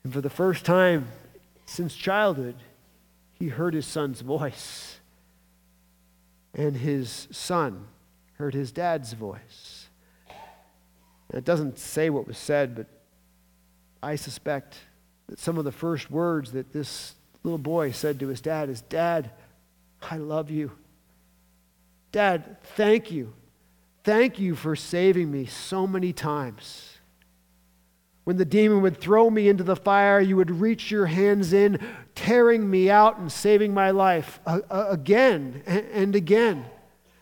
[0.04, 1.08] And for the first time
[1.66, 2.58] since childhood,
[3.34, 5.00] he heard his son's voice.
[6.54, 7.88] And his son
[8.34, 9.88] heard his dad's voice.
[11.34, 12.86] It doesn't say what was said, but
[14.04, 14.78] I suspect
[15.28, 18.82] that some of the first words that this little boy said to his dad is,
[18.82, 19.32] Dad,
[20.10, 20.72] I love you.
[22.12, 23.34] Dad, thank you.
[24.04, 26.98] Thank you for saving me so many times.
[28.24, 31.80] When the demon would throw me into the fire, you would reach your hands in,
[32.16, 36.66] tearing me out and saving my life again and again.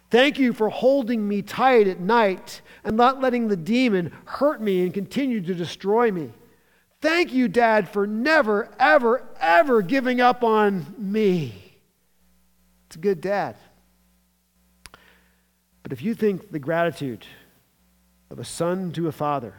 [0.10, 4.84] Thank you for holding me tight at night and not letting the demon hurt me
[4.84, 6.32] and continue to destroy me.
[7.02, 11.54] Thank you, Dad, for never, ever, ever giving up on me.
[12.88, 13.56] It's a good dad.
[15.82, 17.26] But if you think the gratitude
[18.30, 19.54] of a son to a father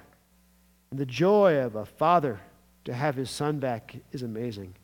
[0.91, 2.41] and the joy of a father
[2.85, 4.75] to have his son back is amazing,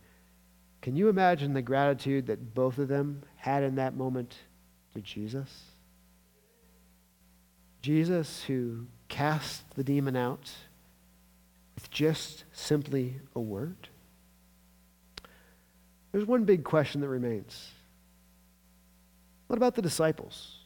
[0.81, 4.37] can you imagine the gratitude that both of them had in that moment
[4.95, 5.73] to Jesus?
[7.83, 10.51] Jesus, who cast the demon out
[11.97, 13.89] just simply a word?
[16.13, 17.71] There's one big question that remains.
[19.47, 20.59] What about the disciples?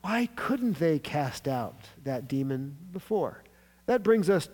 [0.00, 3.44] Why couldn't they cast out that demon before?
[3.86, 4.48] That brings us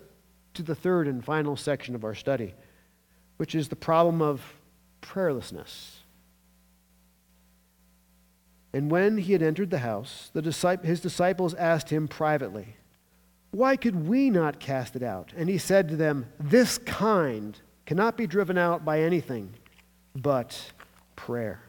[0.53, 2.53] to the third and final section of our study,
[3.37, 4.39] which is the problem of
[5.01, 5.95] prayerlessness.
[8.71, 12.75] And when he had entered the house, the his disciples asked him privately,
[13.53, 15.31] why could we not cast it out?
[15.37, 19.53] And he said to them, This kind cannot be driven out by anything
[20.15, 20.71] but
[21.15, 21.61] prayer.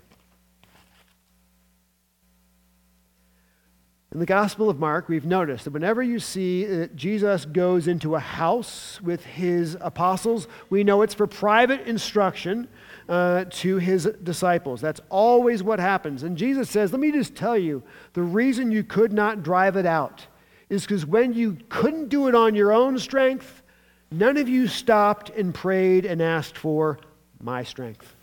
[4.12, 8.14] In the Gospel of Mark, we've noticed that whenever you see that Jesus goes into
[8.14, 12.66] a house with his apostles, we know it's for private instruction
[13.11, 14.80] uh, to his disciples.
[14.80, 16.22] That's always what happens.
[16.22, 17.82] And Jesus says, Let me just tell you
[18.14, 20.28] the reason you could not drive it out
[20.68, 23.62] is because when you couldn't do it on your own strength,
[24.10, 26.98] none of you stopped and prayed and asked for
[27.40, 28.14] my strength.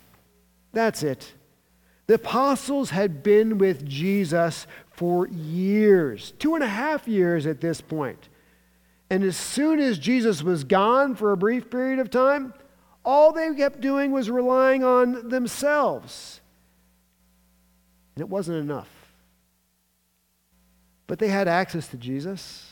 [0.72, 1.32] That's it.
[2.06, 7.80] The apostles had been with Jesus for years, two and a half years at this
[7.80, 8.28] point.
[9.08, 12.54] And as soon as Jesus was gone for a brief period of time,
[13.04, 16.40] all they kept doing was relying on themselves.
[18.14, 19.01] And it wasn't enough.
[21.06, 22.70] But they had access to Jesus.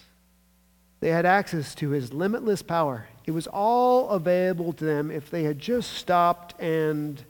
[1.01, 3.09] They had access to his limitless power.
[3.27, 7.23] It was all available to them if they had just stopped and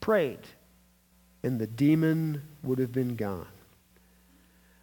[0.00, 0.40] prayed
[1.42, 3.46] and the demon would have been gone.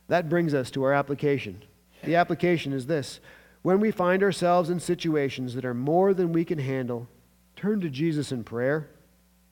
[0.07, 1.63] That brings us to our application.
[2.03, 3.19] The application is this
[3.61, 7.07] when we find ourselves in situations that are more than we can handle,
[7.55, 8.89] turn to Jesus in prayer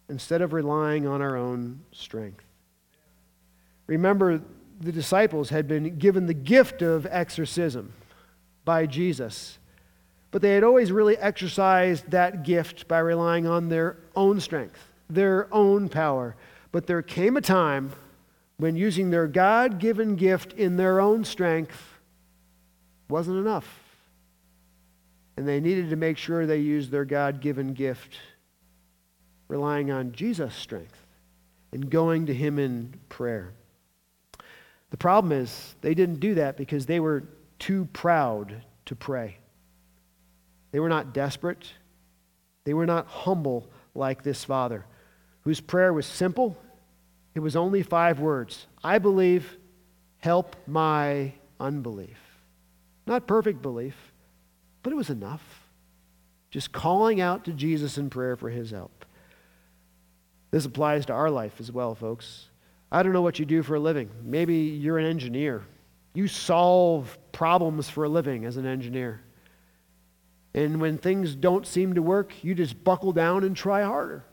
[0.09, 2.43] instead of relying on our own strength.
[3.85, 4.41] Remember,
[4.79, 7.93] the disciples had been given the gift of exorcism
[8.63, 9.57] by Jesus,
[10.31, 15.47] but they had always really exercised that gift by relying on their own strength, their
[15.53, 16.35] own power,
[16.71, 17.91] but there came a time
[18.57, 21.97] when using their God given gift in their own strength
[23.09, 23.83] wasn't enough.
[25.37, 28.17] And they needed to make sure they used their God given gift
[29.47, 31.05] relying on Jesus' strength
[31.71, 33.53] and going to Him in prayer.
[34.89, 37.23] The problem is they didn't do that because they were
[37.59, 39.37] too proud to pray.
[40.71, 41.67] They were not desperate.
[42.63, 44.85] They were not humble like this father
[45.41, 46.57] whose prayer was simple.
[47.33, 49.57] It was only five words I believe,
[50.19, 52.17] help my unbelief.
[53.05, 53.95] Not perfect belief,
[54.83, 55.41] but it was enough.
[56.51, 59.05] Just calling out to Jesus in prayer for his help.
[60.51, 62.49] This applies to our life as well, folks.
[62.91, 64.09] I don't know what you do for a living.
[64.23, 65.65] Maybe you're an engineer.
[66.13, 69.21] You solve problems for a living as an engineer.
[70.53, 74.25] And when things don't seem to work, you just buckle down and try harder.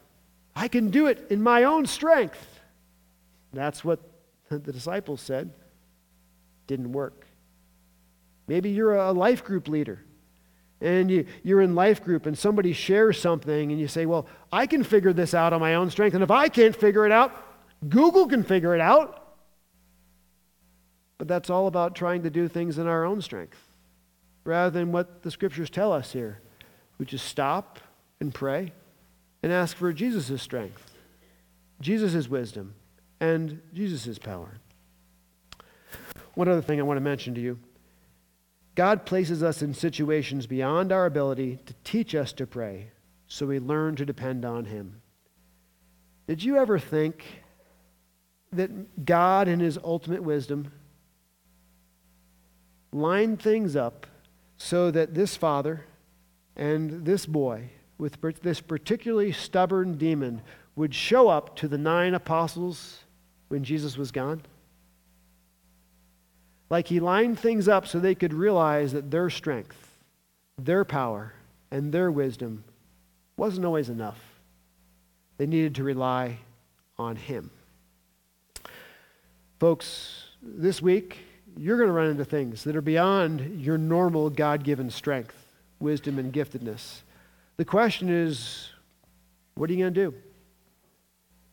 [0.56, 2.60] I can do it in my own strength.
[3.52, 4.00] That's what
[4.48, 5.50] the disciples said.
[6.66, 7.26] Didn't work.
[8.46, 10.04] Maybe you're a life group leader
[10.80, 14.66] and you, you're in life group and somebody shares something and you say, Well, I
[14.66, 16.14] can figure this out on my own strength.
[16.14, 17.34] And if I can't figure it out,
[17.88, 19.20] Google can figure it out.
[21.18, 23.58] But that's all about trying to do things in our own strength
[24.44, 26.40] rather than what the scriptures tell us here,
[26.98, 27.78] which is stop
[28.20, 28.72] and pray
[29.42, 30.92] and ask for Jesus' strength,
[31.80, 32.74] Jesus' wisdom,
[33.20, 34.58] and Jesus' power.
[36.34, 37.58] One other thing I want to mention to you
[38.74, 42.90] God places us in situations beyond our ability to teach us to pray,
[43.28, 45.00] so we learn to depend on Him.
[46.26, 47.43] Did you ever think
[48.56, 50.72] that God, in His ultimate wisdom,
[52.92, 54.06] lined things up
[54.56, 55.84] so that this father
[56.56, 60.42] and this boy with this particularly stubborn demon
[60.76, 63.00] would show up to the nine apostles
[63.48, 64.42] when Jesus was gone?
[66.70, 69.98] Like he lined things up so they could realize that their strength,
[70.58, 71.34] their power,
[71.70, 72.64] and their wisdom
[73.36, 74.18] wasn't always enough.
[75.36, 76.38] They needed to rely
[76.98, 77.50] on him.
[79.60, 81.18] Folks, this week,
[81.56, 85.36] you're going to run into things that are beyond your normal God given strength,
[85.78, 87.02] wisdom, and giftedness.
[87.56, 88.70] The question is,
[89.54, 90.14] what are you going to do?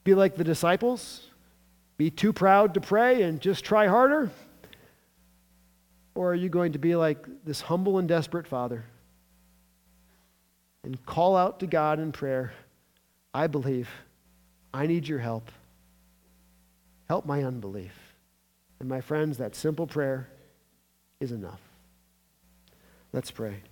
[0.03, 1.27] Be like the disciples?
[1.97, 4.31] Be too proud to pray and just try harder?
[6.15, 8.83] Or are you going to be like this humble and desperate father
[10.83, 12.53] and call out to God in prayer,
[13.33, 13.89] I believe,
[14.73, 15.51] I need your help.
[17.11, 18.15] Help my unbelief.
[18.79, 20.29] And my friends, that simple prayer
[21.19, 21.59] is enough.
[23.11, 23.63] Let's pray.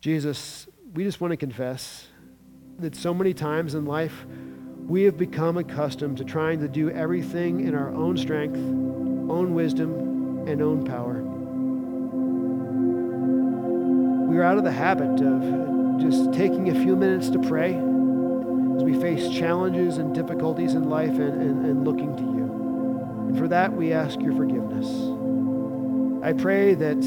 [0.00, 2.08] Jesus, we just want to confess
[2.80, 4.26] that so many times in life
[4.88, 10.48] we have become accustomed to trying to do everything in our own strength, own wisdom,
[10.48, 11.22] and own power.
[14.28, 18.82] We are out of the habit of just taking a few minutes to pray as
[18.82, 22.41] we face challenges and difficulties in life and, and, and looking to you.
[23.32, 24.86] And for that, we ask your forgiveness.
[26.22, 27.00] I pray that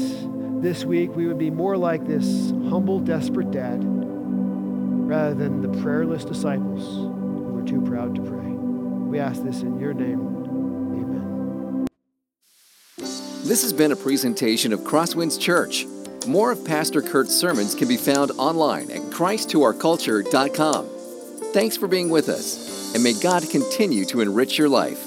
[0.60, 6.24] this week we would be more like this humble, desperate dad rather than the prayerless
[6.24, 8.40] disciples who were too proud to pray.
[8.40, 10.18] We ask this in your name.
[10.98, 11.86] Amen.
[12.96, 15.86] This has been a presentation of Crosswinds Church.
[16.26, 20.88] More of Pastor Kurt's sermons can be found online at christtourculture.com.
[21.52, 25.05] Thanks for being with us, and may God continue to enrich your life.